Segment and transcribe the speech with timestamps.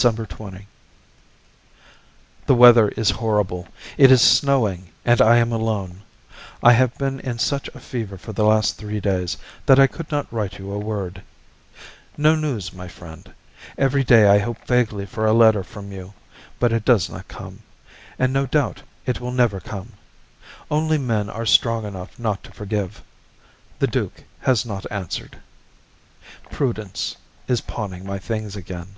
[0.00, 0.66] December 20.
[2.46, 6.02] The weather is horrible; it is snowing, and I am alone.
[6.64, 9.36] I have been in such a fever for the last three days
[9.66, 11.22] that I could not write you a word.
[12.18, 13.32] No news, my friend;
[13.78, 16.12] every day I hope vaguely for a letter from you,
[16.58, 17.60] but it does not come,
[18.18, 19.92] and no doubt it will never come.
[20.72, 23.00] Only men are strong enough not to forgive.
[23.78, 25.38] The duke has not answered.
[26.50, 27.16] Prudence
[27.46, 28.88] is pawning my things again.